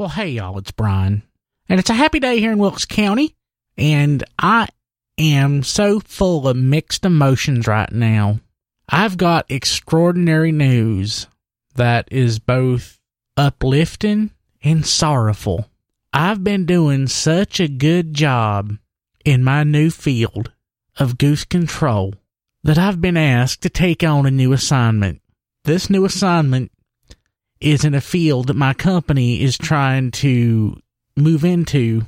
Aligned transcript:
Well, 0.00 0.08
hey, 0.08 0.30
y'all, 0.30 0.56
it's 0.56 0.70
Brian. 0.70 1.24
And 1.68 1.78
it's 1.78 1.90
a 1.90 1.92
happy 1.92 2.20
day 2.20 2.40
here 2.40 2.52
in 2.52 2.58
Wilkes 2.58 2.86
County. 2.86 3.36
And 3.76 4.24
I 4.38 4.68
am 5.18 5.62
so 5.62 6.00
full 6.00 6.48
of 6.48 6.56
mixed 6.56 7.04
emotions 7.04 7.66
right 7.66 7.92
now. 7.92 8.40
I've 8.88 9.18
got 9.18 9.50
extraordinary 9.50 10.52
news 10.52 11.26
that 11.74 12.08
is 12.10 12.38
both 12.38 12.98
uplifting 13.36 14.30
and 14.64 14.86
sorrowful. 14.86 15.68
I've 16.14 16.42
been 16.42 16.64
doing 16.64 17.06
such 17.06 17.60
a 17.60 17.68
good 17.68 18.14
job 18.14 18.78
in 19.26 19.44
my 19.44 19.64
new 19.64 19.90
field 19.90 20.50
of 20.96 21.18
goose 21.18 21.44
control 21.44 22.14
that 22.62 22.78
I've 22.78 23.02
been 23.02 23.18
asked 23.18 23.60
to 23.64 23.68
take 23.68 24.02
on 24.02 24.24
a 24.24 24.30
new 24.30 24.54
assignment. 24.54 25.20
This 25.64 25.90
new 25.90 26.06
assignment 26.06 26.72
is 27.60 27.84
in 27.84 27.94
a 27.94 28.00
field 28.00 28.46
that 28.46 28.56
my 28.56 28.74
company 28.74 29.42
is 29.42 29.58
trying 29.58 30.10
to 30.10 30.80
move 31.16 31.44
into, 31.44 32.02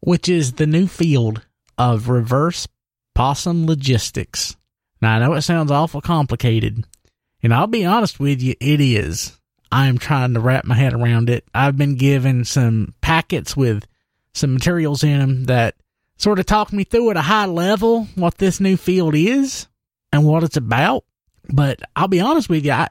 which 0.00 0.28
is 0.28 0.52
the 0.52 0.66
new 0.66 0.86
field 0.86 1.42
of 1.76 2.08
reverse 2.08 2.68
possum 3.14 3.66
logistics. 3.66 4.56
Now, 5.00 5.16
I 5.16 5.18
know 5.20 5.32
it 5.34 5.42
sounds 5.42 5.70
awful 5.70 6.00
complicated, 6.00 6.84
and 7.42 7.54
I'll 7.54 7.66
be 7.66 7.86
honest 7.86 8.20
with 8.20 8.42
you, 8.42 8.54
it 8.60 8.80
is. 8.80 9.38
I'm 9.70 9.98
trying 9.98 10.34
to 10.34 10.40
wrap 10.40 10.64
my 10.64 10.74
head 10.74 10.94
around 10.94 11.30
it. 11.30 11.44
I've 11.54 11.76
been 11.76 11.96
given 11.96 12.44
some 12.44 12.94
packets 13.00 13.56
with 13.56 13.86
some 14.34 14.54
materials 14.54 15.04
in 15.04 15.18
them 15.18 15.44
that 15.44 15.74
sort 16.16 16.38
of 16.38 16.46
talk 16.46 16.72
me 16.72 16.84
through 16.84 17.10
at 17.10 17.16
a 17.16 17.22
high 17.22 17.46
level 17.46 18.04
what 18.14 18.38
this 18.38 18.60
new 18.60 18.76
field 18.76 19.14
is 19.14 19.66
and 20.12 20.24
what 20.24 20.42
it's 20.42 20.56
about. 20.56 21.04
But 21.52 21.80
I'll 21.96 22.08
be 22.08 22.20
honest 22.20 22.48
with 22.48 22.64
you, 22.64 22.72
I, 22.72 22.88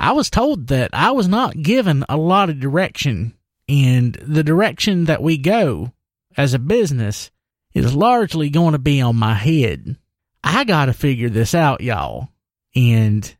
I 0.00 0.12
was 0.12 0.30
told 0.30 0.68
that 0.68 0.90
I 0.94 1.10
was 1.10 1.28
not 1.28 1.62
given 1.62 2.06
a 2.08 2.16
lot 2.16 2.48
of 2.48 2.58
direction, 2.58 3.34
and 3.68 4.14
the 4.14 4.42
direction 4.42 5.04
that 5.04 5.22
we 5.22 5.36
go 5.36 5.92
as 6.38 6.54
a 6.54 6.58
business 6.58 7.30
is 7.74 7.94
largely 7.94 8.48
going 8.48 8.72
to 8.72 8.78
be 8.78 9.02
on 9.02 9.16
my 9.16 9.34
head. 9.34 9.96
I 10.42 10.64
got 10.64 10.86
to 10.86 10.94
figure 10.94 11.28
this 11.28 11.54
out, 11.54 11.82
y'all. 11.82 12.30
And 12.74 13.36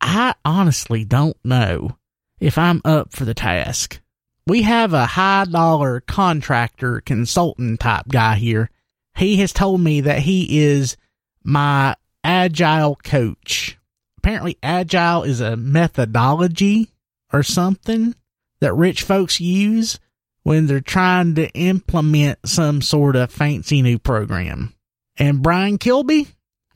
I 0.00 0.34
honestly 0.42 1.04
don't 1.04 1.36
know 1.44 1.98
if 2.40 2.56
I'm 2.56 2.80
up 2.82 3.12
for 3.12 3.26
the 3.26 3.34
task. 3.34 4.00
We 4.46 4.62
have 4.62 4.94
a 4.94 5.04
high 5.04 5.44
dollar 5.44 6.00
contractor 6.00 7.02
consultant 7.02 7.78
type 7.80 8.08
guy 8.08 8.36
here. 8.36 8.70
He 9.16 9.36
has 9.36 9.52
told 9.52 9.82
me 9.82 10.00
that 10.00 10.20
he 10.20 10.62
is 10.64 10.96
my 11.44 11.94
agile 12.24 12.96
coach. 12.96 13.76
Apparently, 14.20 14.58
agile 14.62 15.22
is 15.22 15.40
a 15.40 15.56
methodology 15.56 16.90
or 17.32 17.42
something 17.42 18.14
that 18.60 18.74
rich 18.74 19.02
folks 19.02 19.40
use 19.40 19.98
when 20.42 20.66
they're 20.66 20.82
trying 20.82 21.34
to 21.36 21.48
implement 21.52 22.38
some 22.44 22.82
sort 22.82 23.16
of 23.16 23.32
fancy 23.32 23.80
new 23.80 23.98
program. 23.98 24.74
And 25.16 25.42
Brian 25.42 25.78
Kilby, 25.78 26.26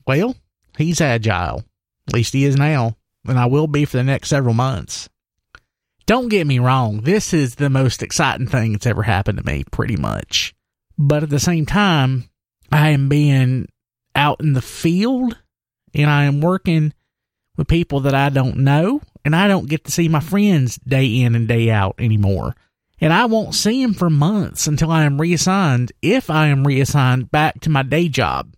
well, 0.07 0.35
he's 0.75 0.99
agile. 0.99 1.63
At 2.07 2.15
least 2.15 2.33
he 2.33 2.45
is 2.45 2.55
now, 2.55 2.97
and 3.27 3.37
I 3.37 3.45
will 3.45 3.67
be 3.67 3.85
for 3.85 3.97
the 3.97 4.03
next 4.03 4.29
several 4.29 4.55
months. 4.55 5.07
Don't 6.07 6.29
get 6.29 6.47
me 6.47 6.57
wrong, 6.57 7.01
this 7.01 7.31
is 7.31 7.55
the 7.55 7.69
most 7.69 8.01
exciting 8.01 8.47
thing 8.47 8.71
that's 8.71 8.87
ever 8.87 9.03
happened 9.03 9.37
to 9.37 9.45
me, 9.45 9.65
pretty 9.71 9.97
much. 9.97 10.55
But 10.97 11.21
at 11.21 11.29
the 11.29 11.39
same 11.39 11.67
time, 11.67 12.27
I 12.71 12.89
am 12.89 13.07
being 13.07 13.67
out 14.15 14.41
in 14.41 14.53
the 14.53 14.63
field 14.63 15.37
and 15.93 16.09
I 16.09 16.23
am 16.23 16.41
working 16.41 16.91
with 17.57 17.67
people 17.67 18.01
that 18.01 18.15
I 18.15 18.29
don't 18.29 18.57
know, 18.57 19.01
and 19.23 19.35
I 19.35 19.47
don't 19.47 19.69
get 19.69 19.85
to 19.85 19.91
see 19.91 20.07
my 20.07 20.19
friends 20.19 20.77
day 20.77 21.21
in 21.21 21.35
and 21.35 21.47
day 21.47 21.69
out 21.71 21.95
anymore. 21.99 22.55
And 23.01 23.11
I 23.11 23.25
won't 23.25 23.55
see 23.55 23.81
them 23.81 23.93
for 23.93 24.09
months 24.09 24.67
until 24.67 24.91
I 24.91 25.03
am 25.03 25.19
reassigned, 25.19 25.91
if 26.01 26.29
I 26.29 26.47
am 26.47 26.65
reassigned 26.65 27.29
back 27.29 27.59
to 27.61 27.69
my 27.69 27.83
day 27.83 28.07
job. 28.07 28.55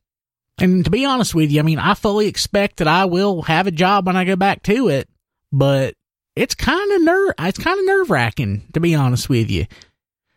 And 0.59 0.83
to 0.85 0.91
be 0.91 1.05
honest 1.05 1.35
with 1.35 1.51
you, 1.51 1.59
I 1.59 1.63
mean, 1.63 1.79
I 1.79 1.93
fully 1.93 2.27
expect 2.27 2.77
that 2.77 2.87
I 2.87 3.05
will 3.05 3.43
have 3.43 3.67
a 3.67 3.71
job 3.71 4.07
when 4.07 4.15
I 4.15 4.25
go 4.25 4.35
back 4.35 4.63
to 4.63 4.89
it, 4.89 5.07
but 5.51 5.93
it's 6.35 6.55
kind 6.55 6.91
of 6.91 7.01
nerve, 7.01 7.33
it's 7.39 7.59
kind 7.59 7.79
of 7.79 7.85
nerve 7.85 8.09
wracking, 8.09 8.67
to 8.73 8.79
be 8.79 8.95
honest 8.95 9.29
with 9.29 9.49
you. 9.49 9.65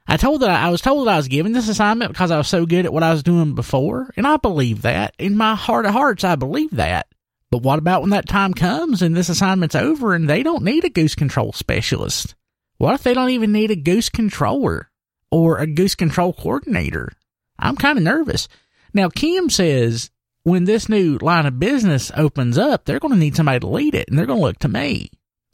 I 0.06 0.16
told 0.16 0.42
that 0.42 0.50
I 0.50 0.70
was 0.70 0.80
told 0.80 1.06
that 1.06 1.14
I 1.14 1.16
was 1.18 1.28
given 1.28 1.52
this 1.52 1.68
assignment 1.68 2.10
because 2.10 2.30
I 2.30 2.38
was 2.38 2.48
so 2.48 2.66
good 2.66 2.84
at 2.84 2.92
what 2.92 3.02
I 3.02 3.12
was 3.12 3.22
doing 3.22 3.54
before, 3.54 4.12
and 4.16 4.26
I 4.26 4.38
believe 4.38 4.82
that. 4.82 5.14
In 5.18 5.36
my 5.36 5.54
heart 5.54 5.86
of 5.86 5.92
hearts, 5.92 6.24
I 6.24 6.36
believe 6.36 6.72
that. 6.72 7.06
But 7.50 7.62
what 7.62 7.78
about 7.78 8.02
when 8.02 8.10
that 8.10 8.28
time 8.28 8.54
comes 8.54 9.02
and 9.02 9.16
this 9.16 9.28
assignment's 9.28 9.74
over 9.74 10.14
and 10.14 10.28
they 10.28 10.42
don't 10.42 10.64
need 10.64 10.84
a 10.84 10.90
goose 10.90 11.14
control 11.14 11.52
specialist? 11.52 12.34
What 12.78 12.94
if 12.94 13.02
they 13.02 13.12
don't 13.12 13.30
even 13.30 13.52
need 13.52 13.70
a 13.70 13.76
goose 13.76 14.08
controller 14.08 14.90
or 15.30 15.58
a 15.58 15.66
goose 15.66 15.94
control 15.94 16.32
coordinator? 16.32 17.12
I'm 17.58 17.76
kind 17.76 17.98
of 17.98 18.04
nervous. 18.04 18.48
Now, 18.94 19.08
Kim 19.08 19.50
says 19.50 20.10
when 20.44 20.64
this 20.64 20.88
new 20.88 21.18
line 21.18 21.46
of 21.46 21.58
business 21.58 22.10
opens 22.16 22.56
up, 22.56 22.84
they're 22.84 23.00
going 23.00 23.12
to 23.12 23.18
need 23.18 23.36
somebody 23.36 23.60
to 23.60 23.66
lead 23.66 23.94
it 23.94 24.08
and 24.08 24.18
they're 24.18 24.26
going 24.26 24.38
to 24.38 24.44
look 24.44 24.58
to 24.60 24.68
me. 24.68 25.10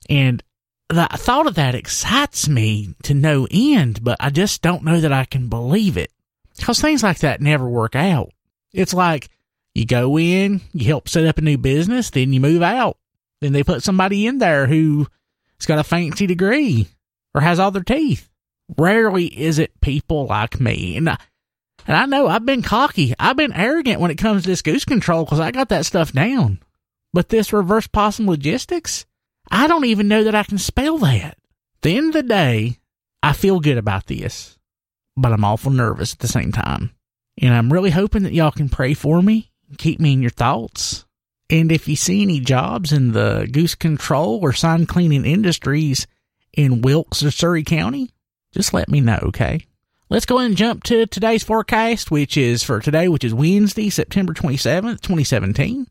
And 0.08 0.42
the 0.88 1.08
thought 1.14 1.46
of 1.46 1.56
that 1.56 1.74
excites 1.74 2.48
me 2.48 2.94
to 3.02 3.14
no 3.14 3.48
end, 3.50 4.04
but 4.04 4.18
I 4.20 4.30
just 4.30 4.62
don't 4.62 4.84
know 4.84 5.00
that 5.00 5.12
I 5.12 5.24
can 5.24 5.48
believe 5.48 5.96
it. 5.96 6.12
Because 6.56 6.80
things 6.80 7.02
like 7.02 7.18
that 7.18 7.40
never 7.40 7.68
work 7.68 7.96
out. 7.96 8.30
It's 8.72 8.94
like 8.94 9.28
you 9.76 9.84
go 9.84 10.18
in, 10.18 10.62
you 10.72 10.86
help 10.86 11.08
set 11.08 11.26
up 11.26 11.38
a 11.38 11.42
new 11.42 11.58
business, 11.58 12.10
then 12.10 12.32
you 12.32 12.40
move 12.40 12.62
out. 12.62 12.96
Then 13.40 13.52
they 13.52 13.62
put 13.62 13.82
somebody 13.82 14.26
in 14.26 14.38
there 14.38 14.66
who's 14.66 15.06
got 15.66 15.78
a 15.78 15.84
fancy 15.84 16.26
degree 16.26 16.88
or 17.34 17.42
has 17.42 17.58
all 17.58 17.70
their 17.70 17.82
teeth. 17.82 18.30
Rarely 18.78 19.26
is 19.26 19.58
it 19.58 19.80
people 19.80 20.26
like 20.26 20.58
me. 20.58 20.96
And 20.96 21.10
I, 21.10 21.18
and 21.86 21.96
I 21.96 22.06
know 22.06 22.26
I've 22.26 22.46
been 22.46 22.62
cocky. 22.62 23.14
I've 23.18 23.36
been 23.36 23.52
arrogant 23.52 24.00
when 24.00 24.10
it 24.10 24.16
comes 24.16 24.42
to 24.42 24.48
this 24.48 24.62
goose 24.62 24.86
control 24.86 25.24
because 25.24 25.40
I 25.40 25.50
got 25.50 25.68
that 25.68 25.84
stuff 25.84 26.10
down. 26.12 26.58
But 27.12 27.28
this 27.28 27.52
reverse 27.52 27.86
possum 27.86 28.26
logistics, 28.26 29.04
I 29.50 29.66
don't 29.66 29.84
even 29.84 30.08
know 30.08 30.24
that 30.24 30.34
I 30.34 30.42
can 30.44 30.58
spell 30.58 30.98
that. 30.98 31.24
At 31.34 31.82
the 31.82 31.96
end 31.96 32.08
of 32.08 32.12
the 32.14 32.22
day, 32.22 32.78
I 33.22 33.34
feel 33.34 33.60
good 33.60 33.76
about 33.76 34.06
this, 34.06 34.56
but 35.16 35.32
I'm 35.32 35.44
awful 35.44 35.70
nervous 35.70 36.14
at 36.14 36.20
the 36.20 36.28
same 36.28 36.50
time. 36.50 36.92
And 37.40 37.52
I'm 37.52 37.70
really 37.70 37.90
hoping 37.90 38.22
that 38.22 38.32
y'all 38.32 38.50
can 38.50 38.70
pray 38.70 38.94
for 38.94 39.22
me, 39.22 39.52
keep 39.78 40.00
me 40.00 40.12
in 40.12 40.22
your 40.22 40.30
thoughts. 40.30 41.04
And 41.48 41.70
if 41.70 41.86
you 41.86 41.96
see 41.96 42.22
any 42.22 42.40
jobs 42.40 42.92
in 42.92 43.12
the 43.12 43.48
goose 43.50 43.74
control 43.74 44.40
or 44.42 44.52
sign 44.52 44.86
cleaning 44.86 45.24
industries 45.24 46.06
in 46.52 46.82
Wilkes 46.82 47.22
or 47.22 47.30
Surry 47.30 47.62
County, 47.62 48.10
just 48.52 48.74
let 48.74 48.88
me 48.88 49.00
know, 49.00 49.18
okay? 49.24 49.64
Let's 50.08 50.26
go 50.26 50.38
ahead 50.38 50.50
and 50.50 50.56
jump 50.56 50.84
to 50.84 51.06
today's 51.06 51.44
forecast, 51.44 52.10
which 52.10 52.36
is 52.36 52.62
for 52.62 52.80
today, 52.80 53.08
which 53.08 53.24
is 53.24 53.34
Wednesday, 53.34 53.90
September 53.90 54.32
27th, 54.32 55.00
2017. 55.00 55.86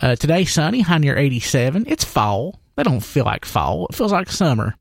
Uh, 0.00 0.16
today, 0.16 0.44
sunny, 0.44 0.80
high 0.80 0.98
near 0.98 1.16
87. 1.16 1.84
It's 1.86 2.04
fall. 2.04 2.60
They 2.76 2.82
don't 2.82 3.00
feel 3.00 3.24
like 3.24 3.44
fall. 3.44 3.86
It 3.86 3.94
feels 3.94 4.12
like 4.12 4.30
summer. 4.30 4.74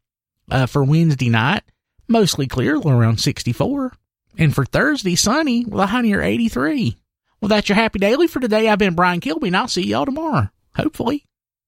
Uh, 0.50 0.66
for 0.66 0.84
Wednesday 0.84 1.30
night, 1.30 1.64
mostly 2.08 2.48
clear, 2.48 2.78
around 2.78 3.20
64. 3.20 3.94
And 4.38 4.56
for 4.56 4.66
Thursday, 4.66 5.16
sunny 5.16 5.66
with 5.66 5.80
a 5.80 5.86
high 5.86 6.02
near 6.02 6.22
83. 6.22 6.98
Well, 7.42 7.50
that's 7.50 7.70
your 7.70 7.76
happy 7.76 8.00
daily 8.00 8.28
for 8.28 8.40
today. 8.40 8.68
I've 8.68 8.80
been 8.80 8.96
Brian 8.96 9.20
Kilby, 9.22 9.48
and 9.48 9.58
I'll 9.58 9.68
see 9.68 9.86
y'all 9.86 10.06
tomorrow. 10.06 10.50
Hopefully. 10.76 11.26